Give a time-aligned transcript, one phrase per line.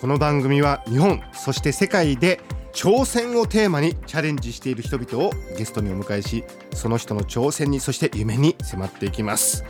[0.00, 2.40] この番組は日本そして世界で
[2.72, 9.64] 挑戦をテーマにチャレンジしている人々をゲストにお迎えしその人の挑戦にそして夢に迫っていきます。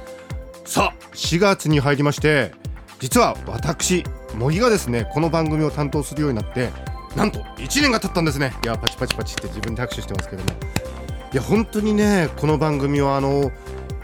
[0.66, 2.52] さあ4月に入りまして
[2.98, 4.04] 実は私
[4.38, 6.72] 茂木がですねこの番組を担当するようになって
[7.16, 8.52] なんと1年が経ったんですね。
[8.62, 10.50] いやパチパチパチって自分で拍手してますけども。
[11.32, 13.50] いや本当にねこの番組はあの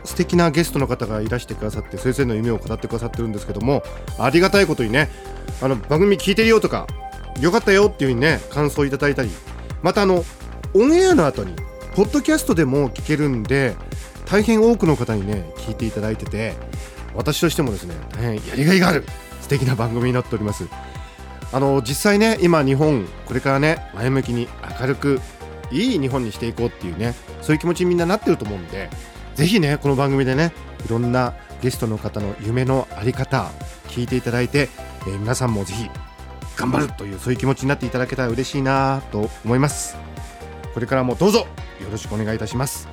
[0.04, 3.82] 素敵なゲストの方がいらしてくださって先生の夢を語ってくださってるんですけども
[4.18, 5.08] ありがたいことにね
[5.62, 6.86] あの番組聞いてるよとか
[7.40, 9.30] よかったよっていう風にね感想いただいたり
[9.82, 10.24] またあの
[10.74, 11.54] オンエアの後に
[11.94, 13.76] ポッドキャストでも聞けるんで
[14.26, 16.54] 大変多くの方にね聞いていただいてて
[17.14, 19.04] 私としてもですね大変やりがいがある
[19.40, 20.66] 素敵な番組になっております。
[21.52, 24.48] あの実際ね今日本これからね前向きに
[24.80, 25.20] 明るく
[25.70, 28.90] いい日本にしていこうっていうねそういう気持ちにみんななってると思うんで
[29.34, 30.52] ぜひねこの番組でね
[30.86, 33.50] いろんなゲストの方の夢のあり方
[33.88, 34.68] 聞いていただいて、
[35.06, 35.88] えー皆さんもぜひ
[36.56, 39.96] 頑張るというそういう気持ちになっていただけたら嬉しいなと思います。
[40.72, 41.46] これからもどうぞよ
[41.90, 42.88] ろしくお願いいたします。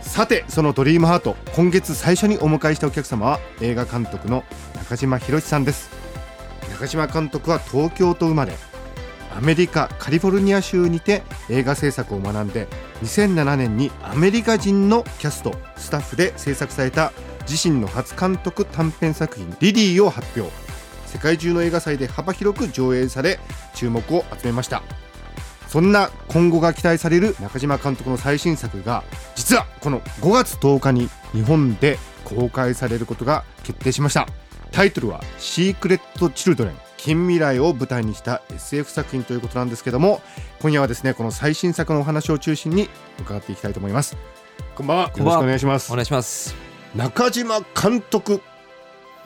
[0.00, 5.90] さてそのドリームハート今月最初にお迎えしたお客様は映画監督の中島博さんです。
[6.70, 8.67] 中島監督は東京と生まれ。
[9.38, 12.66] アメリカカリフォルニア州にて映画制作を学んで
[13.04, 17.12] 2007年にアメリカ人のキャストスタッフで制作された
[17.48, 20.52] 自身の初監督短編作品「リリー」を発表。
[21.06, 23.38] 世界中の映画祭で幅広く上映され
[23.74, 24.82] 注目を集めました。
[25.68, 29.04] そんな今後が期待される中島監督の最新作が
[29.36, 34.26] 実はこの5月10日に日本で公開されることが決定しました。
[34.72, 40.20] タイトルは「シークレット・チルドレン近未来」を舞台にした SF 作品ということなんですけども
[40.60, 44.16] 今夜はですねこの最新作のお話を中心に伺っていきたいと思います。
[44.74, 45.04] こんばんは。
[45.04, 45.90] よろしくお願いします。
[45.90, 46.54] お願いします。
[46.94, 48.42] 中島監督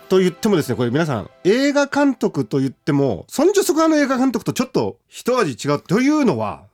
[0.09, 6.65] と言ってもですねこれ皆さん映画監督と言ってもそんじょそこらの映画監督とちょっと一味違うというのは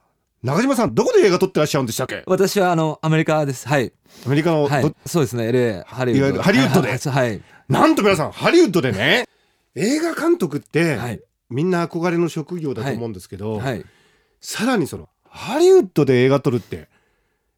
[0.43, 2.23] 中島さんどこで映画撮ってらっしゃるんでしたっけ？
[2.27, 3.67] 私はあのアメリカです。
[3.69, 3.93] はい。
[4.25, 4.83] アメリカの、はい。
[4.83, 5.49] どそうですね。
[5.49, 6.43] LA ハリウッド。
[6.43, 6.89] ハリウッドで。
[6.89, 6.99] はい。
[6.99, 7.43] はい。
[7.69, 9.25] なんと皆さんハリウッドでね
[9.75, 11.21] 映画監督って、はい。
[11.51, 13.85] みんな憧れの職業だと思うんですけど、はい。
[14.41, 16.89] さらにそのハリウッドで映画撮るって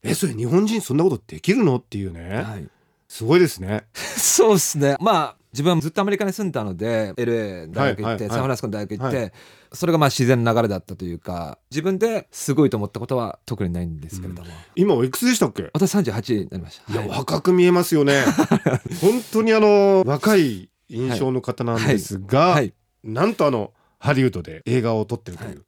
[0.02, 2.68] えそれ日本人そんなことできるのっていうね、はい。
[3.08, 3.84] すごいですね。
[3.94, 4.96] そうですね。
[5.00, 8.28] まあ自分はずっとアメリカに住んでたので LA 大学行って、はいはいはい。
[8.30, 9.30] サンフランシスコの大学行って、は
[9.72, 15.70] それがまあ自然な流れだったというか自分ですごいと思ったことは特にないんですけれども、今おいくつでしたっけ？
[15.74, 16.92] 私38になりました。
[16.92, 17.18] いや、はい。
[17.18, 18.22] 若く見えますよね。
[19.02, 22.74] 本当にあの、若い印象の方なんですが、はい。
[23.02, 25.48] なんとあの、ハリウッドで映画を撮ってるという。
[25.50, 25.58] はい。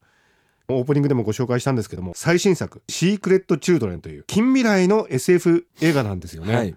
[0.68, 6.74] オープニングでもご紹介したんですけども最新作「シークレット・チルドレン」という近未来の SF 映画なんですよね、はい。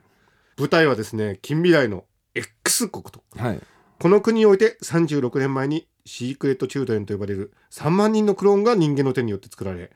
[0.58, 2.04] 舞台はですね近未来の
[2.34, 3.24] X 国と。
[3.38, 3.62] はい。
[4.00, 9.92] この国において36年前にシークレット・チルドレンと呼ばれる3万人のクローンが人間の手によって作られ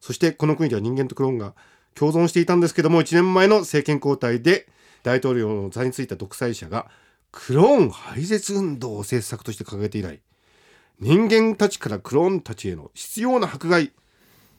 [0.00, 1.54] そしてこの国では人間とクローンが
[1.94, 4.66] 共存していたんですけども1年前の政権交代で
[5.02, 6.90] 大統領の座についた独裁者が
[7.36, 10.20] クローン廃絶運動を政策として掲げて以来
[11.00, 13.90] 人間たちからクローンたちへの必要な迫害。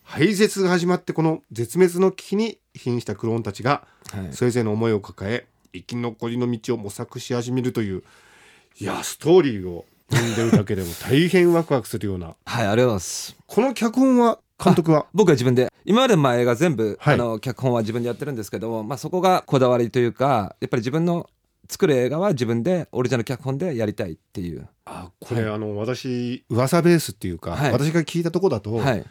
[0.04, 4.34] 廃絶が始まってこの絶滅の危機に瀕したクローンたちがはい。
[4.34, 8.04] それぞれの思いを抱え生き残りの道を模索し始めるという
[8.78, 12.28] いやストーリーを読んでるだけでも大変ワクワクするような。
[12.28, 13.38] はいありがとうございます。
[13.48, 15.08] この脚本は監督は？
[15.16, 17.14] 僕は自分で今までのまあ映画全部、はい。
[17.16, 21.30] あの脚本は自分でやってるんですけども、まあ、そこがこだわりというかやっぱり自分の
[21.70, 27.72] 作る映画は自分でオリジナル脚本でやりたいっていう、あこれ、あの私噂ベースっていうか、はい。
[27.72, 29.06] 私が聞いたとこだと、はい、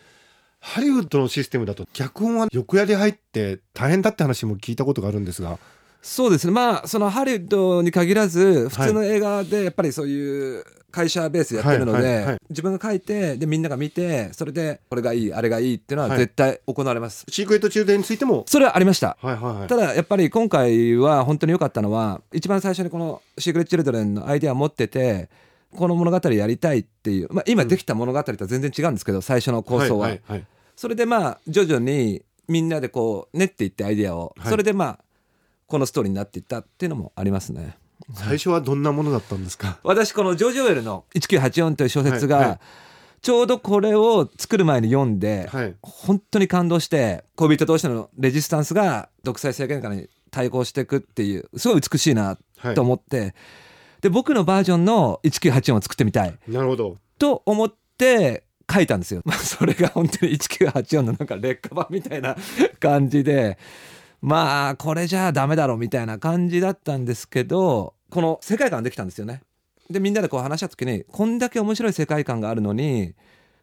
[0.61, 5.58] ハリウッドのシステムだと脚本は横やり入って大変だって話も聞いたことがあるんですが
[6.06, 6.53] そうですね。
[6.53, 16.19] まあそのハリウッドに限らず普通の映画でやっぱりそういう会社ベースでやってるので、自分が書いてでみんなが見てそれでこれがいいあれがいいっていうのははい。
[16.19, 18.45] 絶対行われます、シークレット・チルドレンについても？
[18.47, 19.17] それはありました。
[19.21, 19.67] はいはいはい。
[19.67, 25.31] ただやっぱり今回は本当に良かったのは一番最初にこの「シークレット・チルドレン」のアイデアを持ってて
[25.75, 30.11] この物語やりたいっていう、まあ、今できた物語とは全然違うんですけど最初の構想は。
[30.77, 34.51] それでまあ徐々にみんなでこう練っていってアイデアを、はい。
[34.51, 34.99] それでまあ
[35.75, 37.76] このストーリーになっていったっていうのもありますね。
[38.12, 39.81] 最初はどんなものだったんですか？
[39.82, 42.49] 私このジョージ・オウェルの「1984」という小説が、はい。
[42.49, 42.59] はい
[43.23, 45.75] ちょうどこれを作る前に読んで、はい。
[45.81, 53.35] 本当に感動して恋人同士のレジスタンスが独裁政権下に対抗していくっていうすごい美しいなはいと思って、
[54.03, 56.38] で僕のバージョンの1984を作ってみたい。
[56.47, 56.99] なるほど。
[57.19, 59.23] と思って書いたんですよ。
[59.25, 62.37] ま あそれが本当に1984のなんか劣化版みたいな
[62.79, 63.56] 感じで
[64.25, 69.43] まあこれじゃあダメだろみたいな感じだったんですけどこの世界観できたんですよね。
[69.91, 73.15] でみんなでこう話した時にこんだけ面白い世界観があるのに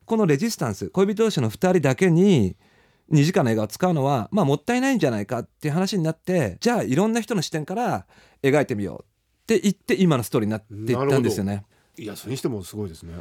[0.06, 2.56] このレジスタンス恋人同士の2人だけに
[3.12, 8.06] 2時間の映画を使うのはまあもったいないんじゃないかっていう話になってじゃあいろんな人の視点から
[8.44, 11.66] 描いてみようって言って今のストーリーになっていったんですよね。
[11.98, 13.16] いやそれにしてもすごいですね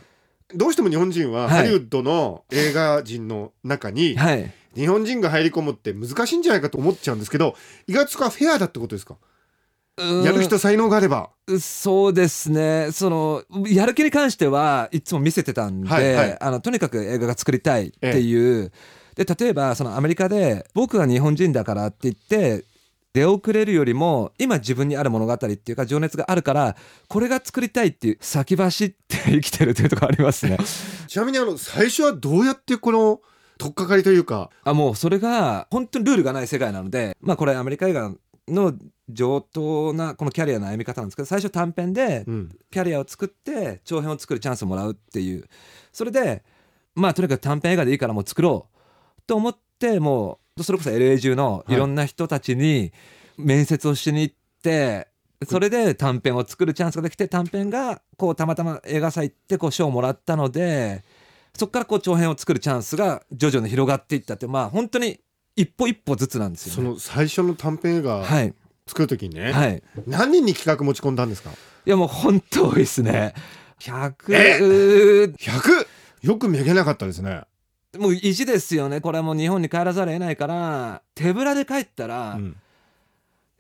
[0.55, 7.57] どうしても日本人ははいハリウッドの映画人の中にはい日本人が入り込むって難しいんじゃないかと思っちゃうんですけど
[7.87, 9.17] 意外とそこはフェアだってことですか？
[10.25, 11.31] やる人才能があれば。
[11.61, 12.91] そうですね。
[12.93, 16.39] そのやる気に関してはいつも見せてたんで、はいはい。
[16.41, 18.73] あのとにかく映画が作りたいっていう、
[19.15, 22.65] で例えばそのアメリカで僕は日本人だからって言って
[23.13, 26.77] 出遅れるよりも今自分にある物語っていうか情熱があるから
[27.09, 30.57] これが作りたいっていう先走って生きてるというところありますね。
[31.09, 33.21] ちなみにあの最初はどうやってこの
[33.61, 34.51] 取っかかりというか。
[34.65, 38.13] あもうそれが本当にルールがない世界なのでまあこれアメリカ映画
[38.49, 38.75] の
[39.09, 42.59] 上等なこのキャリアの歩み方なんですけど最初短編でうん。
[42.71, 45.45] キャリアを作って長編を作るチャンスをもらうっていう。
[45.93, 46.43] それで
[46.95, 48.67] まあとにかく短編映画でいいからもう作ろ
[49.19, 51.77] うと思ってもうそれこそ LA 中のい。
[51.77, 52.93] ろんな人たちに
[53.37, 55.09] 面接をしに行って、
[55.49, 61.03] それで短編を作るチャンスができて短編がこうたまたま映画祭行ってこう賞をもらったので
[61.61, 65.21] そこからこう長編を作るチャンスが徐々に広がっていったってまあ本当に
[65.57, 66.89] 一歩一歩ずつなんですよ、そね。
[66.89, 68.55] の最初の短編映画はい。
[68.87, 69.83] 作る時にね、はい。
[70.07, 71.51] 何人に企画持ち込んだんですか？
[71.51, 71.55] い
[71.91, 73.35] やもう本当多いですね。
[73.81, 74.59] 100え
[75.39, 75.87] ？100!
[76.23, 77.43] よくめげなかったですね、
[77.99, 79.03] もう意地ですよね。
[79.03, 82.57] これはもう日本に帰らざるを得ないから手ぶらで帰ったら、うん。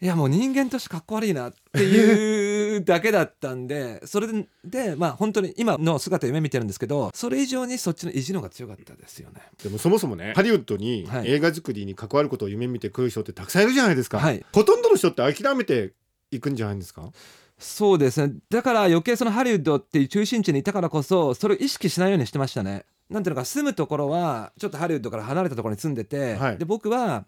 [0.00, 2.50] いやもう人間としてかっこ悪いなっていう
[2.85, 4.27] だけだったんでそれ
[4.65, 9.41] でまあ本当に今の姿夢見てるんですけどそれ以上にそっちの意地の方が強かったですよね。
[9.62, 11.31] でもそもそもねハリウッドにはい。
[11.31, 14.44] 映画作りに関わることを夢見てくる人ってたくさんいるじゃないですか、はい。
[14.53, 15.93] ほとんどの人って諦めて
[16.31, 17.11] いくんじゃないんですか？
[17.59, 18.35] そうですね。
[18.49, 22.85] だから余計そのハリウッドっていう中心地にいたからこそそれを意識しないようにしてましたね。
[23.11, 26.59] なんていうのか住むところはちょっとハリウッドから離れたところに住んでて、はい。
[26.59, 27.25] で僕は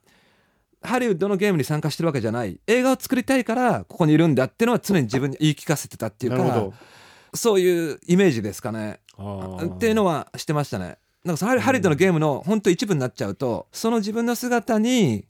[0.82, 2.60] ハリウッドのゲームに参加してるわけじゃない。
[2.66, 6.70] 映画を作りたいからここにいるんだっていうのは常に自分に言い聞かせてたっていうか
[7.34, 9.00] そういうイメージですかね。
[9.74, 10.98] っていうのはしてましたね。
[11.24, 15.26] なんかそのハリウッドのゲームの本当一部になっちゃうとその自分の姿に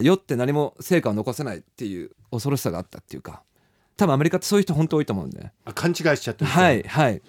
[0.00, 3.42] よって何も成果を残せないっていう恐ろしさがあったっていうか
[3.96, 5.50] 多分アメリカってそういう人本当多いと思うんで。
[5.64, 7.22] あ勘違いしちゃってる人はいはい。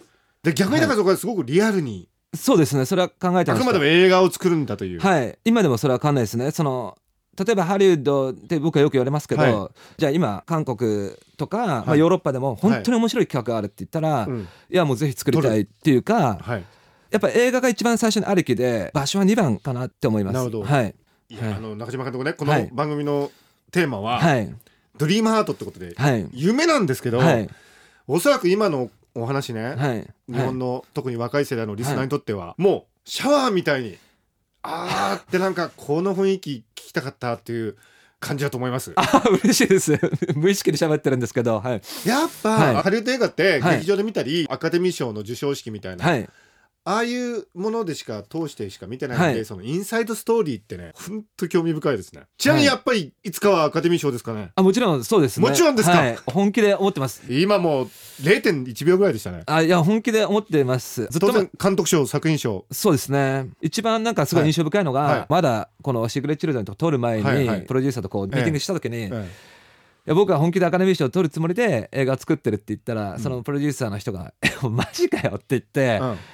[0.44, 2.86] で逆にだからそこはすごくリアルに、そうですね。
[2.86, 3.66] それは考えてあくました。
[3.66, 5.38] までも映画を作るんだという、はい。
[5.44, 6.52] 今でもそれは分かんないですね。
[6.52, 6.98] その
[7.38, 14.48] 例えばハリウッドって僕はよく言われますけど、はじゃあ今韓国とか、まあ、はいヨーロッパでも本当に面白い企画があるって言ったら、い、うん。
[14.70, 16.64] やもうぜひ作りたいっていうかはい。
[17.12, 20.34] やっぱ映画が一番最初にありきで場所は2番かなって思います。
[20.34, 20.64] なるほど。
[20.64, 20.96] はい。
[21.30, 21.54] いや、はい。
[21.54, 22.70] あの中島監督ねこのはい。
[22.74, 23.32] 番組の
[23.72, 24.54] テーマは、はい。
[24.98, 26.28] ドリームハートってことで、はい。
[26.34, 27.50] 夢なんですけど、はい。
[28.08, 30.08] おそらく今のお話ね、はい。
[30.32, 33.98] 日本の、特に若い世代のリスナーにとっては、もうシャワーみたいに
[34.68, 37.78] あーってなんかこの雰囲気聞きたかったっていう
[38.20, 38.94] 感じだと思います。
[38.96, 40.00] あ嬉しいです。
[40.36, 41.82] 無意識で喋ってるんですけどはい。
[42.06, 42.76] やっぱ、はい。
[42.76, 43.76] ハリウッド映画ってはい。
[43.78, 46.30] 劇場で見たり、アカデミー賞の授賞式みたいな、はい
[46.90, 49.46] ああいうものでしか通してしか見てないんで、はい。
[49.46, 52.22] そのインサイドストーリーってねほんと興味深いですね。
[52.38, 54.52] ちなみにやっぱりいつかはアカデミー賞ですかね。
[54.56, 55.50] あもちろんそうですね。
[55.50, 55.98] もちろんですか？
[55.98, 57.22] はい、本気で思ってます。
[57.30, 57.86] 今もう
[58.22, 59.44] 0.1秒ぐらいでしたね。
[59.48, 61.08] あいや本気で思ってます。
[61.12, 62.66] ずっと監督賞作品賞。
[62.72, 63.50] そうですね。
[63.62, 65.12] 一番なんかすごい印象深いのが、はい。
[65.20, 67.62] はいまだこの「シークレット・チルドレン」とか撮る前に、はいはい。
[67.64, 69.30] プロデューサーとこうミーティングした時に、いえ。
[70.06, 73.20] や僕は本気でアカデミー賞を取るつもりで映画を作ってるって言ったら、うん。
[73.20, 76.18] そのプロデューサーの人が「えマジかよ」って言ってえうん「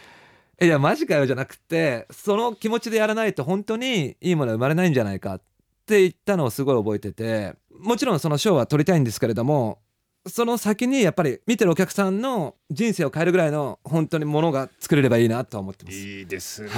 [0.61, 5.41] いやマジかよ」じゃなくてその気持ちでやらないと本当にいいものは生まれないんじゃないかっ
[5.85, 9.79] て言ったのをすごい覚えててもちろんその賞は取りたいんですけれども
[10.25, 15.97] その先にやっぱり見てるお客さんの人生を変えるぐらいの本当にものが作れればいいなとは思ってます。
[15.97, 16.69] いいですね、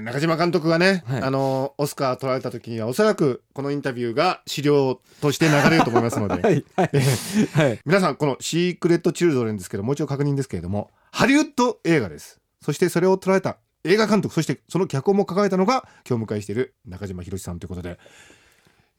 [0.00, 1.22] は中島監督がね、はい。
[1.22, 6.64] あのオスカー取られた時にはおそらくこのインタビューが資料として流れると思いますので、 はい。
[6.76, 6.90] はい。
[7.52, 17.98] は い皆さんこの「シークレット・チルドレン」ですけどもう一度確認ですけれどもハリウッド映画ですそしてそれを捉えた映画監督そしてその脚本も抱えたのが今日お迎えしている中島博さんということで。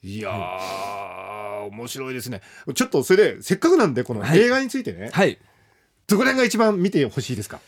[0.03, 2.41] いやー面白いですね。
[2.73, 4.39] ちょっとそれでせっかくなんでこのはい。
[4.39, 5.37] 映画についてね、はい。
[6.07, 7.59] どこら辺が一番見てほしいですか？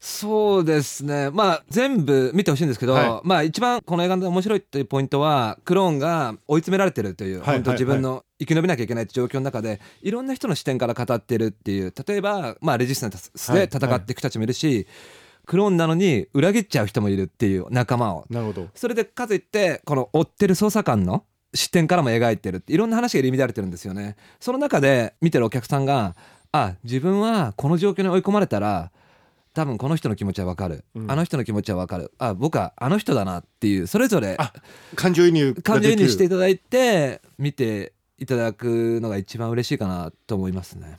[0.00, 1.30] そうですね。
[1.30, 11.94] まあ全部見てほしいんですけど、はまあ一番この映画で面白いというポイントはクローンが追い詰められてるという、はい本当自分の生き延びなきゃいけない状況の中でいろんな人の視点から語ってるっていう。
[12.06, 14.88] 例えば、まあ、レジスタンスで戦っていく人たちもいるし、
[15.46, 18.26] クローンなのに裏切っちゃう人もいるっていう仲間を。
[18.28, 18.68] なるほど。
[18.74, 21.24] それでかといってこの追ってる捜査官の
[21.54, 24.16] 視点からも描いてるっていろんな話が入り乱れてるんですよね。
[24.40, 26.16] その中で見てるお客さんが
[26.52, 28.90] あ自分はこの状況に追い込まれたら
[29.54, 31.10] 多分この人の気持ちはわかる、うん。
[31.10, 32.12] あの人の気持ちはわかる。
[32.18, 34.52] あ僕はあの人だなっていうそれぞれあ
[34.96, 40.98] 感情移入が感情移入していただいて見ていただくのが一番嬉しいかなと思いますね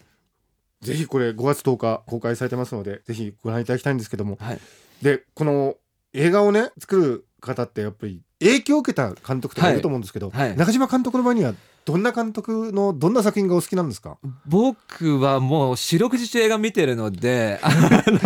[0.82, 4.38] ぜひこれ5月10日公開されてますのでぜひご覧いただきたいんですけども。
[4.40, 4.60] はい。
[5.02, 5.76] でこの
[6.14, 10.50] 映画をね作る方ってやっぱり影響を受けた監督とかいると思うんですけど、はい。
[10.50, 11.54] はい中島監督の場合には
[11.86, 14.18] どんな監督のどんな作品がお好きなんですか？
[14.46, 17.70] 僕はもう四六時中映画見てるので あ
[18.08, 18.20] の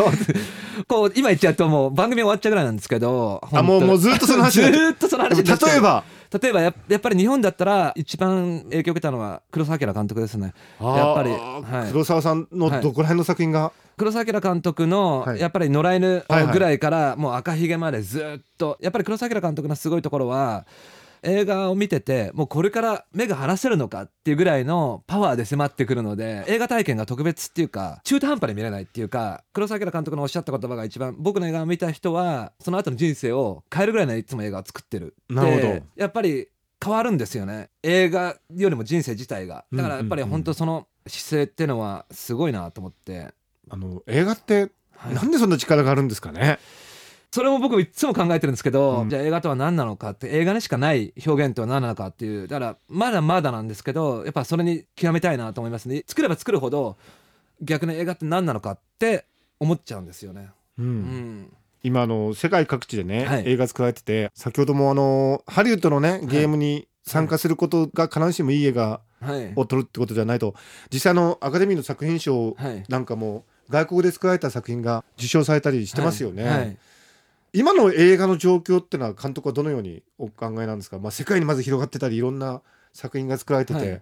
[0.87, 10.53] こう今言っちゃうともう番組終わっちゃうぐらいなんですけどあもうもうずっとその話 ずーっとその話例えば例えばややっぱり日本だったら一番影響を受けたのは黒澤明監督ですね。
[10.79, 11.91] やっぱりはい。
[11.91, 12.81] 黒沢さんのはい。
[12.81, 15.39] どこら辺の作品が、黒澤明監督のはい。
[15.41, 16.53] やっぱり野良犬はいはい。
[16.53, 20.65] ぐらいからもう赤ひげまでずっとやっぱり黒澤明監督のすごいところは
[21.23, 35.15] 映画を見ててもうこれから目が離せるのかっていうぐらいのパワーで迫ってくるので映画体験が特別っていうか中途半端に見れないっていうか黒澤明監督のおっしゃった言葉が一番僕の映画を見た人はその後の人生を変えるぐらいのいつも映画を作ってる。
[35.29, 35.61] なるほど。
[35.61, 36.47] でやっぱり
[36.83, 37.69] 変わるんですよね。
[37.83, 39.65] 映画よりも人生自体が。
[39.71, 43.33] だからやっぱり本当その姿勢っていうのはすごいなと思って。
[43.69, 45.15] あの映画ってはい。
[45.15, 46.59] なんでそんな力があるんですかね、
[47.33, 49.09] それも僕いつも考えてるんですけど、うん。
[49.09, 56.03] じゃあ映画とは何なのかって映画にしかない表現とは何なのかっていうだからまだまだなんですけどやっぱそれに極めたいなと思いますね。
[56.07, 56.97] 作れば作るほど
[57.61, 59.25] 逆に映画って何なのかって
[59.59, 60.49] 思っちゃうんですよね。
[60.77, 60.85] うん。
[60.85, 63.43] うん、今あの世界各地でね、はい。
[63.45, 70.55] 映画作られてて先ほどもあのハリウッドのねゲームに参加することが必ずしもいい映画はい、を撮るってことじゃないと
[70.91, 76.57] 実際あのアカデミーの作品賞はい、なんかも外国で作られた作品が受賞されたりしてますよね、はい。
[76.57, 76.77] はい
[77.53, 82.61] 今の映画の状況ってのは監督はどのようにお考えなんですか、まあ、世界にまず広がってたりいろんな
[82.93, 84.01] 作品が作られてて、はい。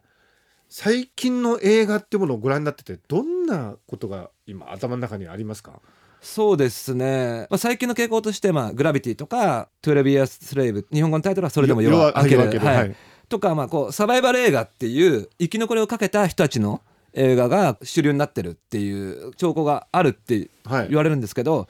[0.67, 5.81] 最近の映画っていうものをご覧になっててどんなことが今頭の中にありますか？
[6.21, 12.45] そうですね、まあ、最近の傾向として、まあ、グラビティとか「12 Years Slave」日本語のタイトルはそれでも夜は明ける。
[12.53, 12.77] 夜はい。
[12.77, 12.95] はい。
[13.29, 16.81] とか、まあ、こうサバイバル映画っていう生き残りをかけた人たちの
[17.13, 20.89] 映画が主流になってるっていう兆候があるってはい。
[20.89, 21.67] 言われるんですけど、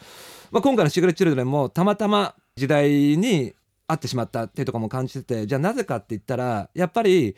[0.52, 3.54] まあ、今回の「シークレット・チルドレン」もたまたま時代に
[3.88, 7.36] 合ってしまったっていうところも感じててじゃあなぜかって言ったらやっぱり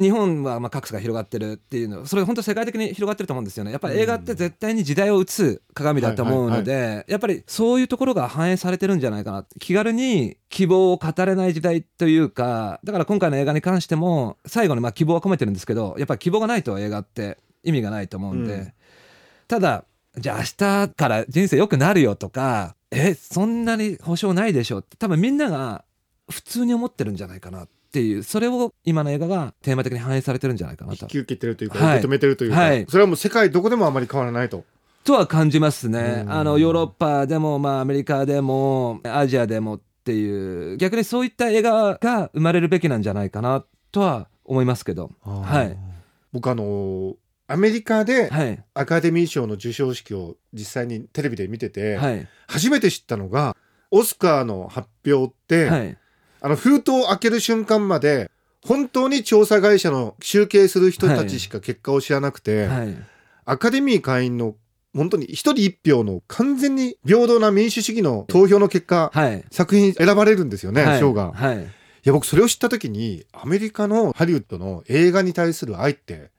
[0.00, 3.70] 日本はまあ格差が広がってるっていうのそれ本当世界的に広がってると思うんですよね。
[3.70, 18.72] やっぱり映画って絶対に時代を映す鏡だと思うので、やっぱりそういうところが反映されてるんじゃないかな気軽に希望を語れない時代というかだから今回の映画に関しても最後にまあ希望は込めてるんですけどやっぱり希望がないと映画って意味がないと思うんで、うん。
[19.46, 19.84] ただ
[20.16, 25.84] じゃあ明日から人生良くなるよとかえそんなに保証ないでしょって多分みんなが
[26.30, 31.04] 普通に思ってるんじゃないかなっていうそれを今の映画がテーマ的に反映されてるんじゃないかなと。
[31.04, 31.98] 引き受けてるというか、はい。
[31.98, 32.86] 受け止めてるというか、はい。
[32.88, 34.64] それはもう世界どこでもあまり変わらないと。
[35.04, 36.22] とは感じますね。
[36.24, 36.32] うん。
[36.32, 45.12] あのヨーロッパでも、まあ、アメリカでもアジアでもっていう逆にそういった映画が生まれるべきなんじゃないかなとは思いますけど。
[45.22, 45.78] はい。
[46.32, 47.14] 僕あの
[47.46, 48.64] アメリカではい。
[48.74, 52.26] アカデミー賞の授賞式を実際にテレビで見てて、はい。
[52.48, 53.56] 初めて知ったのが
[53.90, 55.96] オスカーの発表って、はい。
[56.40, 58.30] あの封筒を開ける瞬間まで
[58.64, 62.96] 本当に調査会社の集計する人たちしか結果を知らなくて、はい。
[63.44, 64.54] アカデミー会員の
[64.94, 69.44] 本当に一人一票の完全に平等な民主主義の投票の結果、はい。
[69.50, 71.00] 作品選ばれるんですよね、はい。
[71.00, 71.32] 賞が。
[71.32, 71.62] はい。
[71.62, 76.30] いや僕それを知った時にアメリカのハリウッドの映画に対する愛って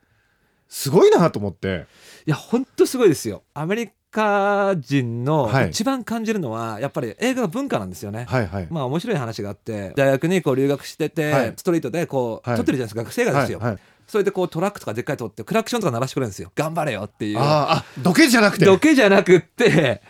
[0.75, 1.85] すごいなと思って。
[2.27, 3.43] いや本当すごいですよ。
[3.53, 5.69] アメリカ人のはい。
[5.69, 11.53] 一番感じるのはやっぱり映画が文化なんですよね、はいはい、まあ面白い話があって大学にこう留学してて、はい。
[11.55, 12.57] ストリートでこう、はい。
[12.57, 13.79] 撮ってるじゃないですか学生映画ですよ、はいはい。
[14.05, 16.51] それでこうトラックとかでっかい撮ってクラクションとか鳴らしてくれるんですよ。
[16.55, 17.39] 頑張れよっていう。
[17.39, 18.65] あーあ土下じゃなくて。
[18.65, 20.01] どけじゃなくって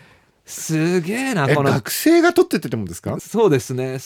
[0.45, 1.71] すげえなえこの。
[1.71, 3.19] 学生が撮ってってもんですか？
[3.19, 3.97] そうですね。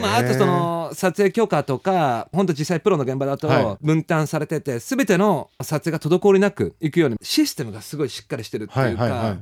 [0.00, 3.38] まあ、あとその撮影許可とか本当実際プロの現場だはい。
[3.38, 9.38] と分担されてて全ての撮影が滞りなくいくようにシステムがすごいしっかりしてるっていうか、はいはいはい。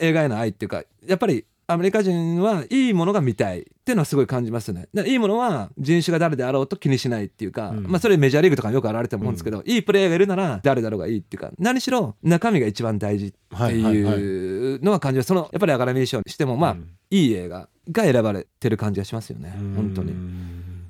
[0.00, 4.88] 映画への愛っていうかやっぱりアメリカ人はいいものが見たいっていうのはすごい感じますね。
[5.06, 7.86] いいものは人種が誰であろうと気にしないっていうか、うん。
[7.86, 15.26] まあそれメジャーリーグとかによくあられてると思うんですけど、いいプレーヤーがいるなら誰だろうがいいっていうか何しろ中身が一番大事ってはいうのは感じます。
[15.26, 17.32] そのやっぱりアカデミー賞にしてもまあ、うんいい。
[17.34, 19.54] 映画が選ばれてる感じがしますよね。
[19.76, 20.14] 本当に。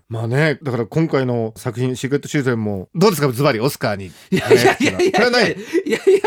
[0.08, 3.30] まあねだから今回の作品「シークレット・チューズン」もどうですか？
[3.30, 4.06] ズバリオスカーに。
[4.06, 5.56] いやいやいやいやいやい。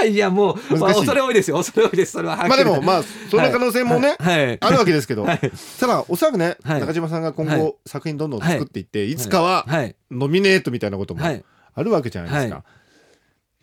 [0.02, 1.58] やいやもう、まあ、恐れ多いですよ。
[1.58, 2.12] 恐れ多いです。
[2.14, 5.52] それはまあでもまあその可能性もね、あるわけですけど、はい。
[5.80, 6.80] ただおそらくね、はい。
[6.80, 7.76] 中島さんが今後、はい。
[7.88, 9.96] 作品どんどん作っていって、い、つかははい。
[10.12, 11.44] ノミネートみたいなこともはい。
[11.74, 12.58] あるわけじゃないですか。
[12.58, 12.66] か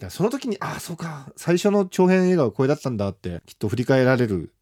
[0.01, 1.33] らその時にああそうか。
[1.37, 4.53] 最初の長編映画はこれだったんだってきっと振り返られる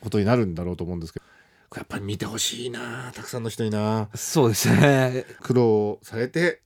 [0.00, 1.26] ことになるんだろうと思うんですけど
[1.74, 3.12] やっぱり見てほしいな。
[3.14, 4.08] たくさんの人にな。
[4.14, 5.24] そうですね。
[5.42, 6.62] 苦労されて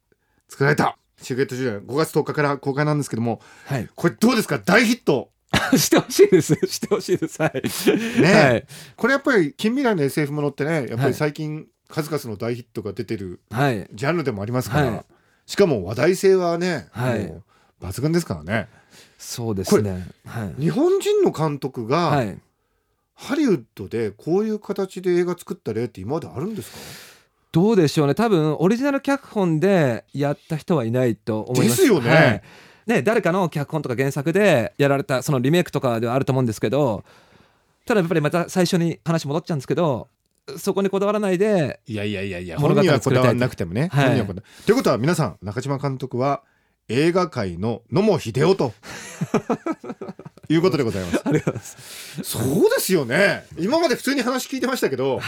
[0.48, 3.88] 作られた「シークレット・ジュニア」5月10日から公開なんですけどもはい。
[3.94, 4.58] これどうですか？
[4.58, 5.30] 大ヒット。
[5.76, 6.54] してほしいです。
[6.66, 7.42] してほしいです。
[7.42, 8.20] はい。
[8.20, 8.66] ねはい。
[8.96, 11.08] これやっぱり近未来の SF ものってねやっぱはい。
[11.08, 13.88] り最近数々の大ヒットが出てるはい。
[13.92, 15.04] ジャンルでもありますから、はい。
[15.46, 17.32] しかも話題性はね、はい。
[17.80, 18.68] 抜群ですからね。
[19.18, 20.06] そうですね。
[20.24, 20.60] はい。
[20.60, 22.38] 日本人の監督が、はい
[23.22, 26.78] ハリウッドでこういう形で映画作った例って今まであるんですか？
[27.52, 28.14] どうでしょうね。
[28.14, 31.82] 多分オリジナル脚本でやった人はいないと思います。
[31.82, 32.10] ですよね。
[32.10, 32.42] はい。
[32.86, 37.04] ね誰かの脚本とか原作でやられたそのリメイクとかではあると思うんですけど
[37.84, 40.08] ただやっぱりまた最初に話戻っちゃうんですけど
[40.56, 44.06] そこにこだわらないでいやいやいやいや物語本人はこだわらなくてもね、はい。
[44.06, 46.42] 本人はこだということは皆さん中島監督は
[46.88, 48.72] 映画界の野茂英雄と
[50.50, 51.22] いうことでございます。
[51.24, 52.22] ありがとうございます。
[52.24, 53.44] そうですよね。
[53.58, 55.20] 今まで普通に話聞いてましたけど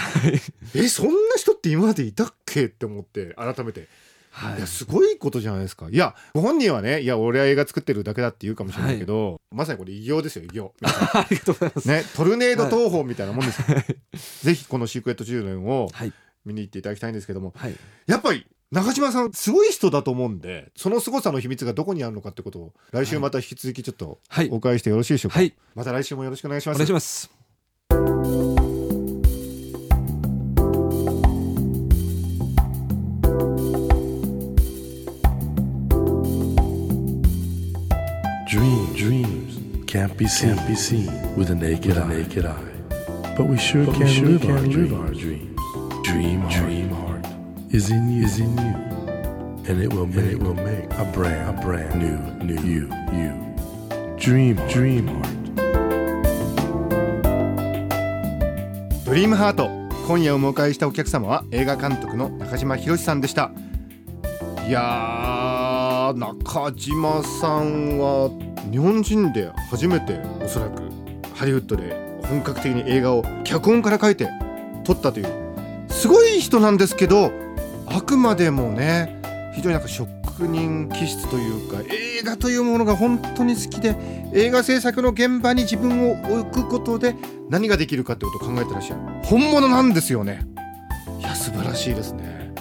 [0.75, 3.89] えそんな人って今までいたっけって思って改めて。
[4.31, 4.57] はい。
[4.57, 5.89] いやすごいことじゃないですか。
[5.91, 11.89] いやご本人はねいや俺は映画作ってるだけだって言うかもしれないけど、まさにこれ偉業ですよ偉業 ありがとうございます。
[11.89, 13.79] ねトルネード東宝みたいなもんですよ、
[14.43, 16.13] ぜひこのシークレット10年をはい。
[16.45, 17.53] 見に行っていただきたいんですけども。
[17.57, 17.77] はい。
[18.07, 27.31] やっぱり中島さんすごい人だと思うんでその凄さの秘密がどこにあるのかってことを来週また引き続きちょっとはいお伺いしてよろしいでしょうか、はいまた来週もよろしくお願いしおます願いします
[38.47, 42.07] Dream, dreams can't be seen, can't be seen with a naked, eye.
[42.09, 42.73] naked eye.
[43.37, 45.59] But we sure But can, we sure live, can our live our dreams.
[46.05, 46.82] Dream, dream
[47.73, 48.75] is in you, is in you,
[49.67, 53.33] and it will, make, it will make a brand, a brand new, new you, you.
[54.19, 55.43] Dream, dream heart.
[59.07, 59.69] ドリームハート
[60.07, 63.51] 今夜お迎えしたお客様は映画監督の中島博さんでした。
[64.67, 68.31] いやー中島さんは
[68.71, 70.83] 日本人で初めておそらく
[71.35, 74.29] ハリウッドで本格的に映画を脚本から書いて
[74.85, 75.27] 撮ったという
[75.89, 77.42] すごい人なんですけど
[77.95, 79.21] あくまでもね
[79.55, 80.09] 非常になんか職
[80.41, 83.95] 人気質というか映画というものが本当に好きで
[84.33, 87.15] 映画制作の現場に自分を置くことで
[87.51, 89.01] 何ができるかってことを考えてらっしゃる。
[89.25, 90.47] 本物なんですよね。
[91.21, 92.55] いや素晴らしいですね。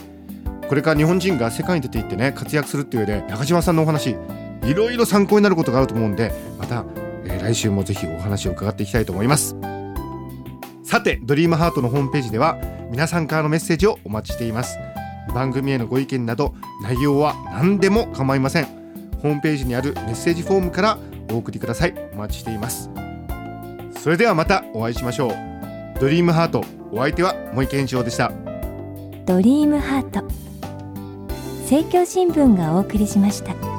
[0.68, 4.18] これから日本人が世界に出ていってね活躍するっていう上で中島さんのお話
[4.64, 6.86] いろいろ参考になることがあると思うんでまた、
[7.26, 9.56] えー来週もぜひお話を伺っていきたいと思います。
[10.84, 12.58] さてドリームハートのホームページでは
[12.92, 14.78] 皆さんからのメッセージをお待ちしています。
[15.34, 16.54] 番組へのご意見など
[16.84, 18.66] 内容は何でも構いません。
[19.22, 20.98] ホームページにあるメッセージフォームから
[21.32, 21.94] お送りください。
[22.14, 22.90] お待ちしています。
[24.00, 25.32] それではまたお会いしましょう。
[26.00, 28.32] ドリームハートお相手は萌健一郎でした。
[29.26, 30.24] ドリームハート
[31.62, 33.71] 政教新聞がお送りしました。